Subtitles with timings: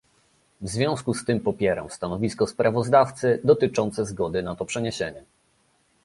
[0.61, 5.23] W związku z tym popieram stanowisko sprawozdawcy dotyczące zgody na to przeniesienie